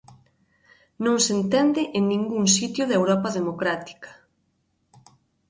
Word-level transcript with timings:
Non 1.05 1.17
se 1.23 1.31
entende 1.39 1.81
en 1.97 2.03
ningún 2.13 2.43
sitio 2.57 2.83
da 2.85 2.97
Europa 3.01 3.29
democrática. 3.39 4.09